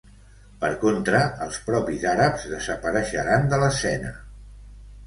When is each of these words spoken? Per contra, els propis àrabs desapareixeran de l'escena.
Per 0.63 0.69
contra, 0.83 1.19
els 1.47 1.59
propis 1.67 2.07
àrabs 2.15 2.49
desapareixeran 2.55 3.47
de 3.55 3.63
l'escena. 3.67 4.17